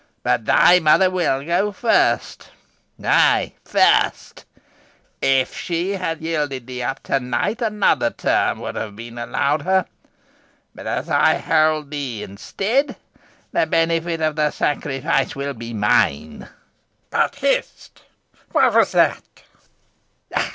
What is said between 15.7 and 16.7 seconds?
mine.